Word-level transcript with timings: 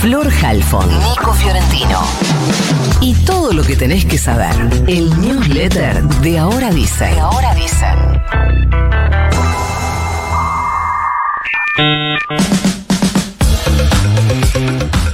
Flor 0.00 0.30
Halfon, 0.42 0.88
Nico 0.88 1.32
Fiorentino. 1.32 2.00
Y 3.00 3.14
todo 3.24 3.52
lo 3.52 3.64
que 3.64 3.74
tenés 3.74 4.04
que 4.04 4.16
saber. 4.16 4.54
El 4.86 5.10
newsletter 5.20 6.04
de 6.04 6.38
Ahora 6.38 6.70
Dicen. 6.70 7.14
De 7.14 7.20
Ahora 7.20 7.52
Dicen. 7.54 7.98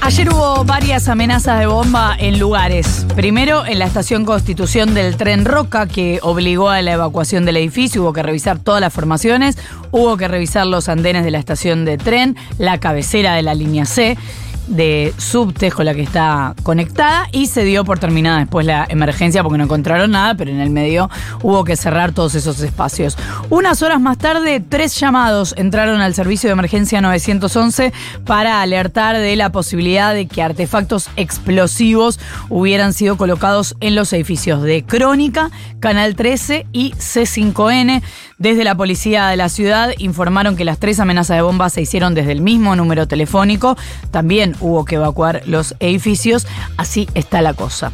Ayer 0.02 0.28
hubo 0.28 0.64
varias 0.64 1.08
amenazas 1.08 1.60
de 1.60 1.66
bomba 1.66 2.14
en 2.18 2.38
lugares. 2.38 3.06
Primero, 3.16 3.64
en 3.64 3.78
la 3.78 3.86
estación 3.86 4.26
Constitución 4.26 4.92
del 4.92 5.16
tren 5.16 5.46
Roca, 5.46 5.86
que 5.86 6.18
obligó 6.22 6.68
a 6.68 6.82
la 6.82 6.92
evacuación 6.92 7.46
del 7.46 7.56
edificio. 7.56 8.02
Hubo 8.02 8.12
que 8.12 8.22
revisar 8.22 8.58
todas 8.58 8.82
las 8.82 8.92
formaciones, 8.92 9.56
hubo 9.92 10.18
que 10.18 10.28
revisar 10.28 10.66
los 10.66 10.90
andenes 10.90 11.24
de 11.24 11.30
la 11.30 11.38
estación 11.38 11.86
de 11.86 11.96
tren, 11.96 12.36
la 12.58 12.78
cabecera 12.78 13.34
de 13.34 13.42
la 13.42 13.54
línea 13.54 13.86
C 13.86 14.18
de 14.66 15.12
subte 15.18 15.70
con 15.70 15.84
la 15.84 15.94
que 15.94 16.02
está 16.02 16.54
conectada 16.62 17.28
y 17.32 17.46
se 17.46 17.64
dio 17.64 17.84
por 17.84 17.98
terminada 17.98 18.38
después 18.38 18.66
la 18.66 18.86
emergencia 18.88 19.42
porque 19.42 19.58
no 19.58 19.64
encontraron 19.64 20.10
nada, 20.10 20.34
pero 20.34 20.50
en 20.50 20.60
el 20.60 20.70
medio 20.70 21.10
hubo 21.42 21.64
que 21.64 21.76
cerrar 21.76 22.12
todos 22.12 22.34
esos 22.34 22.60
espacios. 22.60 23.16
Unas 23.50 23.82
horas 23.82 24.00
más 24.00 24.18
tarde, 24.18 24.60
tres 24.60 24.98
llamados 24.98 25.54
entraron 25.56 26.00
al 26.00 26.14
servicio 26.14 26.48
de 26.48 26.52
emergencia 26.52 27.00
911 27.00 27.92
para 28.24 28.62
alertar 28.62 29.18
de 29.18 29.36
la 29.36 29.50
posibilidad 29.52 30.14
de 30.14 30.26
que 30.26 30.42
artefactos 30.42 31.08
explosivos 31.16 32.18
hubieran 32.48 32.92
sido 32.92 33.16
colocados 33.16 33.76
en 33.80 33.94
los 33.94 34.12
edificios 34.12 34.62
de 34.62 34.84
Crónica, 34.84 35.50
Canal 35.80 36.14
13 36.16 36.66
y 36.72 36.92
C5N. 36.92 38.02
Desde 38.44 38.62
la 38.62 38.74
policía 38.74 39.28
de 39.28 39.38
la 39.38 39.48
ciudad 39.48 39.94
informaron 39.96 40.54
que 40.54 40.66
las 40.66 40.78
tres 40.78 41.00
amenazas 41.00 41.38
de 41.38 41.40
bomba 41.40 41.70
se 41.70 41.80
hicieron 41.80 42.14
desde 42.14 42.32
el 42.32 42.42
mismo 42.42 42.76
número 42.76 43.08
telefónico. 43.08 43.74
También 44.10 44.54
hubo 44.60 44.84
que 44.84 44.96
evacuar 44.96 45.40
los 45.46 45.74
edificios. 45.80 46.46
Así 46.76 47.08
está 47.14 47.40
la 47.40 47.54
cosa. 47.54 47.90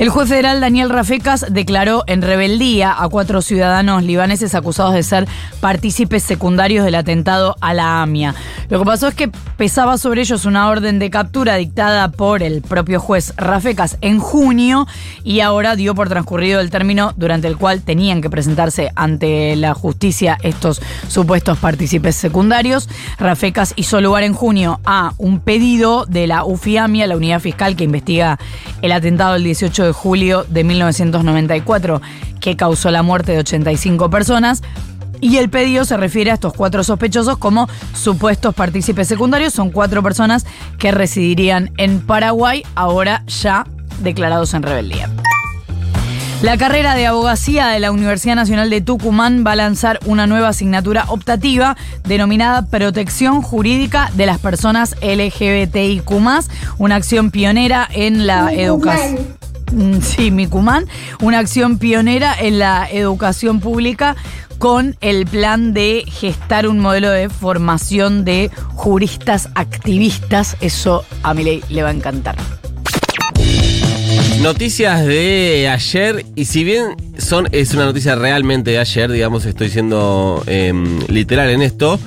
El 0.00 0.08
juez 0.08 0.30
federal 0.30 0.62
Daniel 0.62 0.88
Rafecas 0.88 1.44
declaró 1.50 2.04
en 2.06 2.22
rebeldía 2.22 2.90
a 2.98 3.06
cuatro 3.10 3.42
ciudadanos 3.42 4.02
libaneses 4.02 4.54
acusados 4.54 4.94
de 4.94 5.02
ser 5.02 5.28
partícipes 5.60 6.22
secundarios 6.22 6.86
del 6.86 6.94
atentado 6.94 7.54
a 7.60 7.74
la 7.74 8.00
AMIA. 8.00 8.34
Lo 8.70 8.78
que 8.78 8.86
pasó 8.86 9.08
es 9.08 9.14
que 9.14 9.28
pesaba 9.58 9.98
sobre 9.98 10.22
ellos 10.22 10.46
una 10.46 10.70
orden 10.70 10.98
de 10.98 11.10
captura 11.10 11.56
dictada 11.56 12.10
por 12.12 12.42
el 12.42 12.62
propio 12.62 12.98
juez 12.98 13.34
Rafecas 13.36 13.98
en 14.00 14.20
junio 14.20 14.86
y 15.22 15.40
ahora 15.40 15.76
dio 15.76 15.94
por 15.94 16.08
transcurrido 16.08 16.60
el 16.60 16.70
término 16.70 17.12
durante 17.18 17.46
el 17.46 17.58
cual 17.58 17.82
tenían 17.82 18.22
que 18.22 18.30
presentarse 18.30 18.92
ante 18.96 19.54
la 19.54 19.74
justicia 19.74 20.38
estos 20.42 20.80
supuestos 21.08 21.58
partícipes 21.58 22.16
secundarios. 22.16 22.88
Rafecas 23.18 23.74
hizo 23.76 24.00
lugar 24.00 24.22
en 24.22 24.32
junio 24.32 24.80
a 24.86 25.12
un 25.18 25.40
pedido 25.40 26.06
de 26.06 26.26
la 26.26 26.46
UFIAMIA, 26.46 27.06
la 27.06 27.18
unidad 27.18 27.40
fiscal 27.40 27.76
que 27.76 27.84
investiga 27.84 28.38
el 28.80 28.92
atentado 28.92 29.34
del 29.34 29.44
18 29.44 29.84
de 29.84 29.89
julio 29.92 30.44
de 30.48 30.64
1994 30.64 32.00
que 32.40 32.56
causó 32.56 32.90
la 32.90 33.02
muerte 33.02 33.32
de 33.32 33.38
85 33.38 34.10
personas. 34.10 34.62
Y 35.20 35.36
el 35.36 35.50
pedido 35.50 35.84
se 35.84 35.96
refiere 35.98 36.30
a 36.30 36.34
estos 36.34 36.54
cuatro 36.54 36.82
sospechosos 36.82 37.36
como 37.36 37.68
supuestos 37.94 38.54
partícipes 38.54 39.06
secundarios. 39.06 39.52
Son 39.52 39.70
cuatro 39.70 40.02
personas 40.02 40.46
que 40.78 40.92
residirían 40.92 41.70
en 41.76 42.00
Paraguay, 42.00 42.62
ahora 42.74 43.22
ya 43.26 43.66
declarados 44.02 44.54
en 44.54 44.62
rebeldía. 44.62 45.10
La 46.42 46.56
carrera 46.56 46.94
de 46.94 47.06
abogacía 47.06 47.68
de 47.68 47.80
la 47.80 47.92
Universidad 47.92 48.34
Nacional 48.34 48.70
de 48.70 48.80
Tucumán 48.80 49.44
va 49.46 49.52
a 49.52 49.56
lanzar 49.56 50.00
una 50.06 50.26
nueva 50.26 50.48
asignatura 50.48 51.04
optativa 51.08 51.76
denominada 52.04 52.64
Protección 52.64 53.42
Jurídica 53.42 54.10
de 54.14 54.24
las 54.24 54.38
Personas 54.38 54.96
LGBTIQ, 55.02 56.10
una 56.78 56.94
acción 56.96 57.30
pionera 57.30 57.86
en 57.92 58.26
la 58.26 58.54
educación. 58.54 59.49
Sí, 60.02 60.30
Micumán, 60.30 60.86
una 61.20 61.38
acción 61.38 61.78
pionera 61.78 62.34
en 62.38 62.58
la 62.58 62.88
educación 62.90 63.60
pública 63.60 64.16
con 64.58 64.96
el 65.00 65.26
plan 65.26 65.72
de 65.72 66.04
gestar 66.06 66.68
un 66.68 66.80
modelo 66.80 67.10
de 67.10 67.30
formación 67.30 68.24
de 68.24 68.50
juristas 68.74 69.48
activistas. 69.54 70.56
Eso 70.60 71.04
a 71.22 71.34
mi 71.34 71.44
ley 71.44 71.62
le 71.70 71.82
va 71.82 71.88
a 71.88 71.92
encantar. 71.92 72.59
Noticias 74.40 75.04
de 75.04 75.68
ayer, 75.68 76.24
y 76.34 76.46
si 76.46 76.64
bien 76.64 76.96
son, 77.18 77.46
es 77.52 77.74
una 77.74 77.84
noticia 77.84 78.14
realmente 78.14 78.70
de 78.70 78.78
ayer, 78.78 79.12
digamos, 79.12 79.44
estoy 79.44 79.68
siendo 79.68 80.42
eh, 80.46 80.72
literal 81.08 81.50
en 81.50 81.60
esto, 81.60 82.00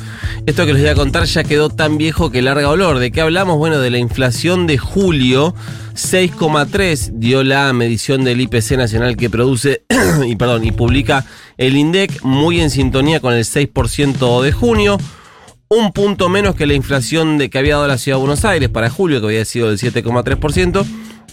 esto 0.48 0.66
que 0.66 0.74
les 0.74 0.82
voy 0.82 0.90
a 0.90 0.96
contar 0.96 1.26
ya 1.26 1.44
quedó 1.44 1.70
tan 1.70 2.00
viejo 2.00 2.32
que 2.32 2.42
larga 2.42 2.70
olor. 2.70 2.98
¿De 2.98 3.12
qué 3.12 3.22
hablamos? 3.22 3.60
Bueno, 3.60 3.78
de 3.78 3.92
la 3.92 4.00
inflación 4.00 4.66
de 4.66 4.80
julio, 4.80 5.54
6,3 5.94 7.12
dio 7.14 7.44
la 7.44 7.72
medición 7.72 8.24
del 8.24 8.42
IPC 8.42 8.78
nacional 8.78 9.16
que 9.16 9.30
produce 9.30 9.84
y, 10.28 10.36
perdón, 10.36 10.66
y 10.66 10.72
publica 10.72 11.26
el 11.58 11.78
INDEC, 11.78 12.24
muy 12.24 12.62
en 12.62 12.72
sintonía 12.72 13.20
con 13.20 13.36
el 13.36 13.44
6% 13.44 14.42
de 14.42 14.52
junio 14.52 14.98
un 15.70 15.92
punto 15.92 16.30
menos 16.30 16.56
que 16.56 16.68
la 16.68 16.76
inflación 16.76 17.38
de 17.38 17.50
que 17.50 17.58
había 17.58 17.76
dado 17.76 17.88
la 17.88 17.98
ciudad 17.98 18.18
de 18.18 18.22
Buenos 18.22 18.46
Aires 18.46 18.70
para 18.70 18.92
julio, 18.92 19.20
que 19.22 19.28
había 19.28 19.46
sido 19.46 19.70
del 19.70 19.80
7,3%, 19.80 20.86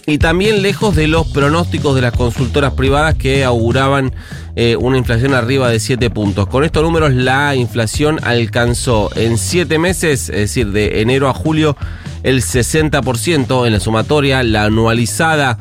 y 0.05 0.17
también 0.17 0.61
lejos 0.61 0.95
de 0.95 1.07
los 1.07 1.27
pronósticos 1.27 1.95
de 1.95 2.01
las 2.01 2.13
consultoras 2.13 2.73
privadas 2.73 3.15
que 3.15 3.43
auguraban 3.43 4.13
eh, 4.55 4.75
una 4.75 4.97
inflación 4.97 5.33
arriba 5.33 5.69
de 5.69 5.79
7 5.79 6.09
puntos. 6.09 6.47
Con 6.47 6.63
estos 6.63 6.83
números 6.83 7.13
la 7.13 7.55
inflación 7.55 8.19
alcanzó 8.23 9.09
en 9.15 9.37
7 9.37 9.79
meses, 9.79 10.29
es 10.29 10.35
decir, 10.35 10.71
de 10.71 11.01
enero 11.01 11.29
a 11.29 11.33
julio, 11.33 11.77
el 12.23 12.41
60% 12.41 13.65
en 13.65 13.73
la 13.73 13.79
sumatoria, 13.79 14.43
la 14.43 14.65
anualizada 14.65 15.59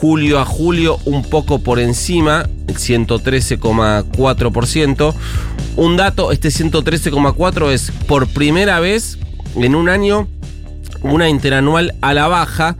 julio 0.00 0.40
a 0.40 0.44
julio 0.44 0.98
un 1.04 1.22
poco 1.22 1.60
por 1.60 1.78
encima, 1.78 2.46
el 2.68 2.76
113,4%. 2.76 5.14
Un 5.76 5.96
dato, 5.96 6.32
este 6.32 6.48
113,4 6.48 7.70
es 7.70 7.92
por 8.06 8.26
primera 8.28 8.80
vez 8.80 9.18
en 9.56 9.74
un 9.74 9.88
año 9.88 10.28
una 11.02 11.28
interanual 11.28 11.94
a 12.00 12.14
la 12.14 12.28
baja 12.28 12.76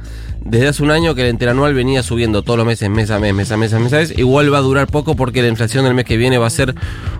desde 0.48 0.68
hace 0.68 0.82
un 0.82 0.90
año 0.90 1.14
que 1.14 1.22
el 1.22 1.30
interanual 1.30 1.74
venía 1.74 2.02
subiendo 2.02 2.42
todos 2.42 2.58
los 2.58 2.66
meses, 2.66 2.88
mes 2.88 3.10
a 3.10 3.18
mes, 3.18 3.34
mes 3.34 3.50
a 3.50 3.56
mes, 3.56 3.72
mes 3.72 3.92
a 3.92 3.96
mes. 3.98 4.14
Igual 4.16 4.52
va 4.52 4.58
a 4.58 4.62
durar 4.62 4.86
poco 4.86 5.16
porque 5.16 5.42
la 5.42 5.48
inflación 5.48 5.84
del 5.84 5.94
mes 5.94 6.04
que 6.04 6.16
viene 6.16 6.38
va 6.38 6.46
a 6.46 6.50
ser 6.50 6.74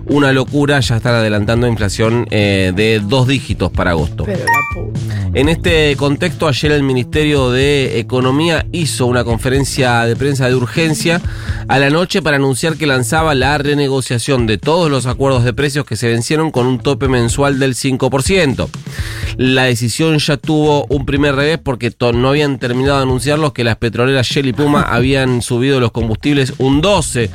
una 0.05 0.31
locura. 0.31 0.79
Ya 0.79 0.97
están 0.97 1.15
adelantando 1.15 1.67
inflación 1.67 2.25
eh, 2.31 2.71
de 2.75 3.01
dos 3.03 3.27
dígitos 3.27 3.71
para 3.71 3.91
agosto. 3.91 4.25
En 5.33 5.49
este 5.49 5.95
contexto, 5.97 6.47
ayer 6.47 6.71
el 6.71 6.83
Ministerio 6.83 7.51
de 7.51 7.99
Economía 7.99 8.65
hizo 8.71 9.05
una 9.05 9.23
conferencia 9.23 10.03
de 10.05 10.15
prensa 10.15 10.47
de 10.47 10.55
urgencia 10.55 11.21
a 11.67 11.79
la 11.79 11.89
noche 11.89 12.21
para 12.21 12.37
anunciar 12.37 12.77
que 12.77 12.87
lanzaba 12.87 13.35
la 13.35 13.57
renegociación 13.57 14.47
de 14.47 14.57
todos 14.57 14.89
los 14.89 15.05
acuerdos 15.05 15.43
de 15.43 15.53
precios 15.53 15.85
que 15.85 15.95
se 15.95 16.07
vencieron 16.07 16.49
con 16.49 16.65
un 16.65 16.79
tope 16.79 17.07
mensual 17.07 17.59
del 17.59 17.75
5%. 17.75 18.67
La 19.37 19.65
decisión 19.65 20.17
ya 20.17 20.35
tuvo 20.37 20.87
un 20.89 21.05
primer 21.05 21.35
revés 21.35 21.59
porque 21.59 21.93
no 22.15 22.29
habían 22.29 22.57
terminado 22.57 22.97
de 22.97 23.03
anunciarlos 23.03 23.53
que 23.53 23.63
las 23.63 23.75
petroleras 23.75 24.25
Shell 24.25 24.47
y 24.47 24.53
Puma 24.53 24.81
habían 24.81 25.43
subido 25.43 25.79
los 25.79 25.91
combustibles 25.91 26.55
un 26.57 26.81
12% 26.81 27.29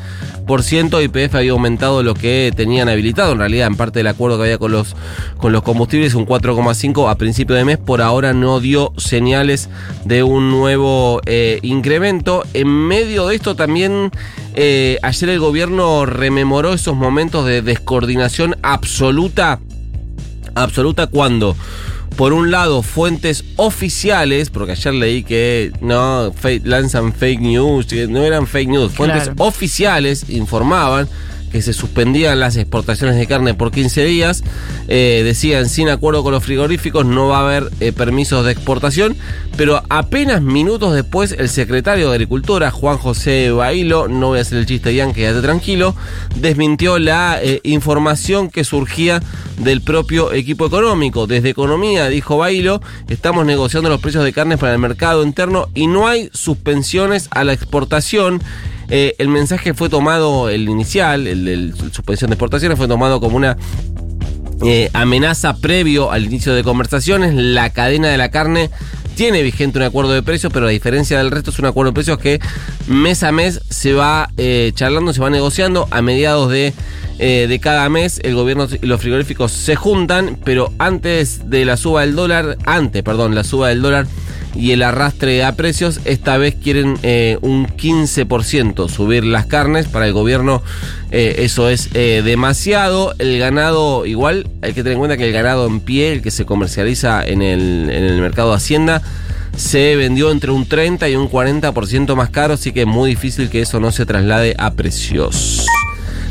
y 1.05 1.07
PF 1.07 1.37
había 1.37 1.53
aumentado 1.53 2.03
lo 2.03 2.15
que 2.15 2.53
tenían 2.57 2.89
habilitado. 2.89 3.33
En 3.33 3.39
realidad, 3.39 3.69
en 3.69 3.77
parte 3.77 4.01
del 4.01 4.09
acuerdo 4.09 4.37
que 4.37 4.43
había 4.43 4.59
con 4.59 4.73
los, 4.73 4.97
con 5.37 5.53
los 5.53 5.62
combustibles, 5.62 6.15
un 6.15 6.27
4,5 6.27 7.09
a 7.09 7.15
principio 7.15 7.55
de 7.55 7.65
mes, 7.65 7.79
por 7.79 8.03
ahora 8.03 8.33
no 8.33 8.59
dio 8.59 8.93
señales 8.97 9.69
de 10.05 10.25
un 10.25 10.51
nuevo 10.51 11.21
eh, 11.25 11.61
incremento. 11.62 12.43
En 12.53 12.67
medio 12.67 13.29
de 13.29 13.37
esto 13.37 13.55
también 13.55 14.11
eh, 14.55 14.99
ayer 15.03 15.29
el 15.29 15.39
gobierno 15.39 16.05
rememoró 16.05 16.73
esos 16.73 16.97
momentos 16.97 17.47
de 17.47 17.62
descoordinación 17.62 18.57
absoluta. 18.62 19.61
Absoluta 20.55 21.07
cuando 21.07 21.57
por 22.17 22.33
un 22.33 22.51
lado, 22.51 22.83
fuentes 22.83 23.45
oficiales, 23.57 24.50
porque 24.50 24.73
ayer 24.73 24.94
leí 24.94 25.23
que 25.23 25.73
no 25.81 26.32
lanzan 26.65 27.12
fake 27.12 27.41
news, 27.41 27.87
no 28.09 28.23
eran 28.23 28.47
fake 28.47 28.69
news, 28.69 28.93
fuentes 28.93 29.31
oficiales 29.38 30.29
informaban 30.29 31.09
que 31.52 31.62
se 31.62 31.72
suspendían 31.72 32.40
las 32.40 32.56
exportaciones 32.56 33.16
de 33.16 33.26
carne 33.26 33.54
por 33.54 33.70
15 33.70 34.04
días. 34.04 34.43
Eh, 34.88 35.22
decían, 35.25 35.69
sin 35.69 35.88
acuerdo 35.90 36.22
con 36.22 36.32
los 36.32 36.43
frigoríficos 36.43 37.06
no 37.06 37.28
va 37.28 37.38
a 37.38 37.43
haber 37.43 37.70
eh, 37.81 37.93
permisos 37.93 38.44
de 38.44 38.52
exportación, 38.52 39.16
pero 39.56 39.82
apenas 39.90 40.43
minutos 40.43 40.94
después 40.94 41.32
el 41.32 41.49
secretario 41.49 42.08
de 42.08 42.14
Agricultura, 42.14 42.70
Juan 42.70 42.96
José 42.96 43.50
Bailo, 43.50 44.08
no 44.08 44.28
voy 44.28 44.38
a 44.38 44.43
hacer 44.43 44.58
el 44.58 44.66
chiste 44.66 44.94
Ian, 44.94 45.12
quédate 45.12 45.43
tranquilo, 45.43 45.94
desmintió 46.37 46.99
la 46.99 47.38
eh, 47.43 47.60
información 47.64 48.50
que 48.50 48.64
surgía 48.64 49.22
del 49.58 49.82
propio 49.82 50.32
equipo 50.32 50.66
económico. 50.66 51.26
Desde 51.26 51.50
Economía, 51.50 52.08
dijo 52.08 52.38
Bailo, 52.38 52.81
estamos 53.08 53.44
negociando 53.44 53.90
los 53.90 54.00
precios 54.00 54.25
de 54.25 54.32
carne 54.32 54.56
para 54.56 54.72
el 54.72 54.78
mercado 54.78 55.22
interno 55.22 55.69
y 55.75 55.87
no 55.87 56.08
hay 56.08 56.31
suspensiones 56.32 57.28
a 57.31 57.44
la 57.44 57.52
exportación. 57.52 58.43
Eh, 58.94 59.15
el 59.17 59.29
mensaje 59.29 59.73
fue 59.73 59.89
tomado, 59.89 60.50
el 60.50 60.69
inicial, 60.69 61.27
el 61.27 61.47
de 61.47 61.73
suspensión 61.93 62.29
de 62.29 62.35
exportaciones, 62.35 62.77
fue 62.77 62.87
tomado 62.87 63.21
como 63.21 63.39
una 63.39 63.56
eh, 64.67 64.91
amenaza 64.93 65.56
previo 65.56 66.12
al 66.12 66.27
inicio 66.27 66.53
de 66.53 66.62
conversaciones. 66.62 67.35
La 67.35 67.71
cadena 67.71 68.09
de 68.09 68.19
la 68.19 68.31
carne 68.31 68.69
tiene 69.15 69.43
vigente 69.43 69.79
un 69.79 69.85
acuerdo 69.85 70.12
de 70.12 70.23
precios, 70.23 70.53
pero 70.53 70.67
la 70.67 70.73
diferencia 70.73 71.17
del 71.17 71.31
resto 71.31 71.49
es 71.49 71.59
un 71.59 71.65
acuerdo 71.65 71.93
de 71.93 71.94
precios 71.94 72.19
que 72.19 72.39
mes 72.87 73.23
a 73.23 73.33
mes 73.33 73.62
se 73.71 73.94
va 73.94 74.29
eh, 74.37 74.73
charlando, 74.75 75.15
se 75.15 75.23
va 75.23 75.31
negociando. 75.31 75.88
A 75.91 76.03
mediados 76.03 76.50
de, 76.50 76.75
de 77.19 77.61
cada 77.62 77.88
mes 77.88 78.21
el 78.23 78.35
gobierno 78.35 78.69
y 78.71 78.85
los 78.85 79.00
frigoríficos 79.00 79.53
se 79.53 79.75
juntan, 79.75 80.38
pero 80.45 80.71
antes 80.79 81.49
de 81.49 81.65
la 81.65 81.79
suba 81.79 82.03
del 82.03 82.15
dólar, 82.15 82.59
antes, 82.67 83.03
perdón, 83.03 83.35
la 83.35 83.43
suba 83.43 83.71
del 83.71 83.81
dólar 83.81 84.06
y 84.54 84.72
el 84.72 84.82
arrastre 84.82 85.44
a 85.44 85.56
precios, 85.56 86.00
esta 86.04 86.37
vez 86.37 86.54
quieren 86.54 86.99
eh, 87.02 87.38
un 87.40 87.66
15% 87.66 88.88
subir 88.88 89.25
las 89.25 89.46
carnes. 89.46 89.88
Para 89.88 90.06
el 90.06 90.12
gobierno 90.12 90.62
eh, 91.10 91.37
eso 91.38 91.69
es 91.69 91.90
eh, 91.94 92.22
demasiado. 92.25 93.14
El 93.19 93.38
ganado, 93.38 94.06
igual, 94.06 94.46
hay 94.62 94.72
que 94.72 94.82
tener 94.82 94.93
en 94.93 94.99
cuenta 94.99 95.16
que 95.16 95.26
el 95.26 95.32
ganado 95.32 95.66
en 95.66 95.81
pie, 95.81 96.12
el 96.12 96.22
que 96.22 96.31
se 96.31 96.44
comercializa 96.44 97.25
en 97.25 97.43
el, 97.43 97.90
en 97.90 98.04
el 98.04 98.20
mercado 98.20 98.50
de 98.50 98.56
Hacienda, 98.56 99.02
se 99.56 99.96
vendió 99.96 100.31
entre 100.31 100.50
un 100.50 100.66
30 100.66 101.08
y 101.08 101.16
un 101.16 101.31
40% 101.31 102.14
más 102.14 102.31
caro, 102.31 102.54
así 102.54 102.72
que 102.72 102.82
es 102.82 102.87
muy 102.87 103.10
difícil 103.10 103.50
que 103.50 103.60
eso 103.60 103.81
no 103.81 103.93
se 103.93 104.06
traslade 104.06 104.54
a 104.58 104.72
precios. 104.72 105.66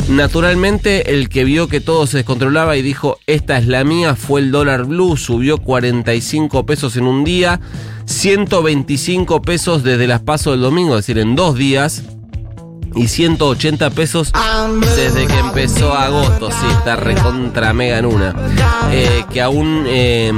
Naturalmente, 0.10 1.14
el 1.14 1.30
que 1.30 1.44
vio 1.46 1.68
que 1.68 1.80
todo 1.80 2.06
se 2.06 2.18
descontrolaba 2.18 2.76
y 2.76 2.82
dijo, 2.82 3.18
esta 3.28 3.58
es 3.58 3.68
la 3.68 3.84
mía, 3.84 4.16
fue 4.16 4.42
el 4.42 4.52
dólar 4.52 4.86
blue, 4.86 5.16
subió 5.16 5.58
45 5.58 6.66
pesos 6.66 6.98
en 6.98 7.06
un 7.06 7.24
día, 7.24 7.60
125 8.06 9.42
pesos 9.42 9.84
desde 9.84 10.08
las 10.08 10.20
pasos 10.22 10.54
del 10.54 10.62
domingo, 10.62 10.98
es 10.98 11.06
decir, 11.06 11.18
en 11.22 11.36
dos 11.36 11.56
días. 11.56 12.04
Y 12.94 13.08
180 13.08 13.90
pesos 13.92 14.34
desde 14.98 15.26
que 15.26 15.40
empezó 15.40 15.94
agosto, 15.94 16.52
sí, 16.52 16.66
está 16.78 16.98
recontra 16.98 17.72
mega 17.72 17.98
en 18.00 18.06
una. 18.06 18.36
Eh, 18.92 19.24
que 19.32 19.42
aún, 19.42 19.86
eh, 19.88 20.30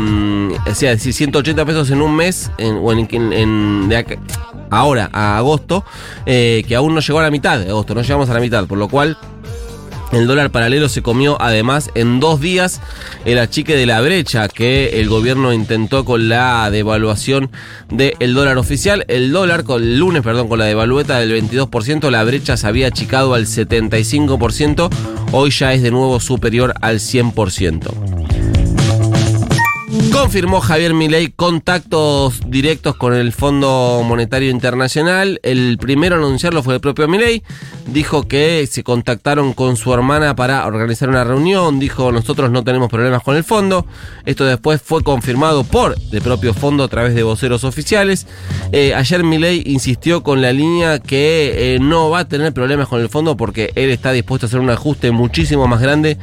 o 0.70 0.76
sea, 0.76 0.96
si 1.00 1.14
180 1.14 1.66
pesos 1.66 1.90
en 1.90 2.04
un 2.04 2.16
mes, 2.16 2.52
en, 2.60 2.76
o 2.80 2.92
en, 2.92 3.08
en- 3.34 3.90
de 3.90 3.98
acá- 3.98 4.20
ahora 4.70 5.10
a 5.12 5.36
agosto, 5.40 5.84
eh, 6.28 6.64
que 6.68 6.76
aún 6.76 6.94
no 6.94 7.02
llegó 7.02 7.20
a 7.20 7.24
la 7.24 7.32
mitad 7.32 7.58
de 7.58 7.70
agosto, 7.70 7.96
no 7.96 8.04
llegamos 8.04 8.30
a 8.30 8.34
la 8.36 8.40
mitad, 8.40 8.68
por 8.68 8.78
lo 8.78 8.88
cual 8.88 9.18
el 10.14 10.28
dólar 10.28 10.52
paralelo 10.52 10.90
se 10.90 11.02
comió 11.02 11.42
además 11.42 11.90
en 11.96 12.20
dos 12.20 12.40
días 12.40 12.82
el 13.26 13.40
achique 13.40 13.76
de 13.76 13.86
la 13.86 14.02
brecha 14.02 14.48
que 14.48 15.00
el 15.00 15.10
gobierno 15.10 15.54
intentó 15.54 16.06
con 16.06 16.30
la 16.30 16.70
devaluación 16.70 17.50
del 17.90 18.34
dólar 18.34 18.58
oficial. 18.58 19.06
El 19.08 19.32
dólar, 19.32 19.64
con 19.64 19.82
el 19.82 19.98
lunes, 19.98 20.22
perdón, 20.22 20.48
con 20.48 20.60
la 20.60 20.66
devalueta 20.66 21.20
del 21.20 21.32
22%, 21.50 22.10
la 22.10 22.24
brecha 22.24 22.58
se 22.58 22.68
había 22.68 22.88
achicado 22.88 23.34
al 23.34 23.46
75%, 23.46 24.90
hoy 25.32 25.52
ya 25.52 25.74
es 25.74 25.82
de 25.82 25.92
nuevo 25.92 26.20
superior 26.20 26.74
al 26.82 27.00
100%. 27.00 28.43
Confirmó 30.24 30.62
Javier 30.62 30.94
Milei 30.94 31.34
contactos 31.36 32.40
directos 32.48 32.96
con 32.96 33.14
el 33.14 33.34
Fondo 33.34 34.02
Monetario 34.06 34.50
Internacional. 34.52 35.42
El 35.44 35.78
primero 35.78 36.16
en 36.16 36.24
anunciarlo 36.24 36.64
fue 36.64 36.76
el 36.76 36.80
propio 36.80 37.10
Milei. 37.10 37.44
Dijo 37.88 38.26
que 38.26 38.66
se 38.66 38.84
contactaron 38.84 39.52
con 39.52 39.76
su 39.76 39.94
hermana 39.94 40.34
para 40.34 40.66
organizar 40.66 41.10
una 41.10 41.26
reunión. 41.26 41.78
Dijo, 41.78 42.14
nosotros 42.14 42.52
no 42.52 42.64
tenemos 42.64 42.90
problemas 42.90 43.22
con 43.22 43.36
el 43.36 43.44
fondo. 43.44 43.86
Esto 44.26 44.46
después 44.46 44.82
fue 44.82 45.04
confirmado 45.04 45.66
por 45.66 45.98
el 46.14 46.22
propio 46.22 46.54
fondo 46.54 46.86
a 46.86 46.88
través 46.88 47.16
de 47.16 47.24
voceros 47.24 47.66
oficiales. 47.66 48.26
Eh, 48.72 48.96
ayer 48.96 49.26
Milei 49.26 49.62
insistió 49.66 50.24
con 50.24 50.42
la 50.42 50.54
línea 50.54 51.00
que 51.00 51.76
eh, 51.76 51.80
no 51.80 52.10
va 52.10 52.20
a 52.20 52.28
tener 52.30 52.54
problemas 52.54 52.88
con 52.88 53.02
el 53.02 53.10
fondo 53.10 53.36
porque 53.36 53.74
él 53.76 53.90
está 53.90 54.14
dispuesto 54.14 54.46
a 54.46 54.48
hacer 54.48 54.62
un 54.62 54.70
ajuste 54.70 55.12
muchísimo 55.12 55.68
más 55.68 55.82
grande 55.82 56.18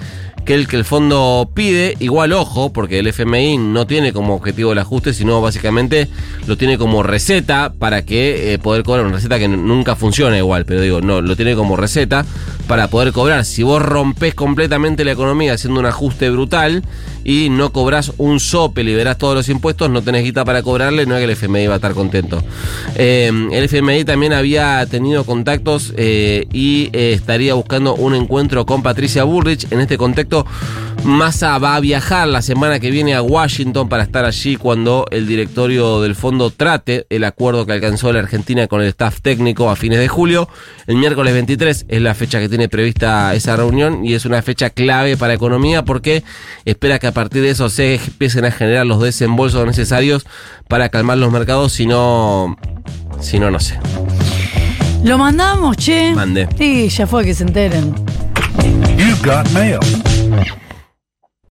que 0.44 0.54
el 0.54 0.69
que 0.69 0.76
el 0.76 0.84
fondo 0.84 1.50
pide. 1.54 1.96
Igual 2.00 2.32
ojo, 2.32 2.72
porque 2.72 2.98
el 2.98 3.06
FMI 3.06 3.58
no 3.58 3.87
tiene 3.87 4.12
como 4.12 4.34
objetivo 4.34 4.72
el 4.72 4.78
ajuste, 4.78 5.12
sino 5.12 5.40
básicamente 5.40 6.08
lo 6.46 6.56
tiene 6.56 6.78
como 6.78 7.02
receta 7.02 7.72
para 7.78 8.04
que 8.04 8.54
eh, 8.54 8.58
poder 8.58 8.82
cobrar 8.82 9.06
una 9.06 9.16
receta 9.16 9.38
que 9.38 9.48
nunca 9.48 9.96
funciona 9.96 10.37
igual, 10.37 10.64
pero 10.64 10.81
digo, 10.81 11.00
no, 11.00 11.20
lo 11.20 11.37
tiene 11.37 11.54
como 11.54 11.76
receta 11.76 12.25
para 12.70 12.87
poder 12.87 13.12
cobrar. 13.12 13.44
Si 13.44 13.64
vos 13.64 13.82
rompés 13.82 14.32
completamente 14.32 15.05
la 15.05 15.11
economía 15.11 15.55
haciendo 15.55 15.81
un 15.81 15.87
ajuste 15.87 16.31
brutal 16.31 16.84
y 17.25 17.49
no 17.50 17.72
cobrás 17.72 18.12
un 18.17 18.38
sope, 18.38 18.84
liberás 18.84 19.19
todos 19.19 19.34
los 19.34 19.49
impuestos, 19.49 19.90
no 19.90 20.02
tenés 20.02 20.22
guita 20.22 20.44
para 20.44 20.62
cobrarle, 20.62 21.05
no 21.05 21.17
es 21.17 21.19
que 21.19 21.25
el 21.25 21.31
FMI 21.31 21.67
va 21.67 21.72
a 21.72 21.76
estar 21.78 21.94
contento. 21.94 22.40
Eh, 22.94 23.32
el 23.50 23.64
FMI 23.64 24.05
también 24.05 24.32
había 24.32 24.87
tenido 24.87 25.25
contactos 25.25 25.93
eh, 25.96 26.46
y 26.52 26.90
eh, 26.93 27.12
estaría 27.12 27.55
buscando 27.55 27.96
un 27.96 28.14
encuentro 28.14 28.64
con 28.64 28.84
Patricia 28.84 29.25
Bullrich. 29.25 29.67
En 29.72 29.81
este 29.81 29.99
contexto, 29.99 30.46
Massa 31.05 31.58
va 31.58 31.76
a 31.76 31.81
viajar 31.81 32.29
la 32.29 32.43
semana 32.43 32.79
que 32.79 32.91
viene 32.91 33.14
a 33.14 33.23
Washington 33.23 33.88
para 33.88 34.02
estar 34.02 34.25
allí 34.25 34.56
cuando 34.56 35.06
el 35.11 35.26
directorio 35.26 36.00
del 36.02 36.14
fondo 36.14 36.50
trate 36.50 37.06
el 37.08 37.25
acuerdo 37.25 37.64
que 37.64 37.73
alcanzó 37.73 38.12
la 38.12 38.19
Argentina 38.19 38.67
con 38.67 38.82
el 38.82 38.88
staff 38.88 39.20
técnico 39.23 39.70
a 39.70 39.76
fines 39.76 39.99
de 39.99 40.08
julio. 40.08 40.49
El 40.87 40.97
miércoles 40.97 41.32
23 41.32 41.87
es 41.88 42.02
la 42.02 42.14
fecha 42.14 42.38
que 42.38 42.49
tiene 42.49 42.69
prevista 42.69 43.35
esa 43.35 43.56
reunión 43.56 44.05
y 44.05 44.14
es 44.14 44.26
una 44.26 44.43
fecha 44.43 44.70
clave 44.70 45.17
para 45.17 45.32
economía 45.32 45.85
porque 45.85 46.23
espera 46.64 46.99
que 46.99 47.06
a 47.06 47.12
partir 47.12 47.43
de 47.43 47.50
eso 47.50 47.70
se 47.70 47.94
empiecen 47.94 48.44
a 48.44 48.50
generar 48.50 48.85
los 48.87 49.00
desembolsos 49.00 49.67
necesarios 49.67 50.26
para 50.69 50.91
calmar 50.91 51.19
los 51.19 51.32
mercados, 51.32 51.73
si 51.73 51.87
no, 51.87 52.56
si 53.20 53.38
no, 53.38 53.50
no 53.50 53.58
sé. 53.58 53.79
Lo 55.03 55.17
mandamos, 55.17 55.79
che. 55.79 56.12
Mandé. 56.14 56.46
Sí, 56.58 56.88
ya 56.91 57.06
fue 57.06 57.25
que 57.25 57.35
se 57.35 57.44
enteren. 57.44 57.94
You've 58.99 59.23
got 59.25 59.49
mail. 59.53 59.79